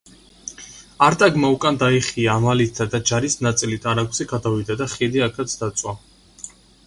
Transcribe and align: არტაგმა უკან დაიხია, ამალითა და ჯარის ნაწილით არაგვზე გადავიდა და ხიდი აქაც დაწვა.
არტაგმა 1.07 1.51
უკან 1.55 1.75
დაიხია, 1.83 2.37
ამალითა 2.41 2.87
და 2.95 3.01
ჯარის 3.11 3.37
ნაწილით 3.47 3.85
არაგვზე 3.93 4.27
გადავიდა 4.33 4.79
და 4.83 4.91
ხიდი 4.95 5.25
აქაც 5.27 5.57
დაწვა. 5.63 5.97